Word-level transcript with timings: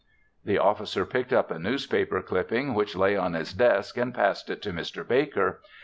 The 0.43 0.57
officer 0.57 1.05
picked 1.05 1.31
up 1.31 1.51
a 1.51 1.59
newspaper 1.59 2.23
clipping, 2.23 2.73
which 2.73 2.95
lay 2.95 3.15
on 3.15 3.35
his 3.35 3.53
desk, 3.53 3.97
and 3.97 4.15
passed 4.15 4.49
it 4.49 4.59
to 4.63 4.73
Mr. 4.73 5.07
Baker. 5.07 5.61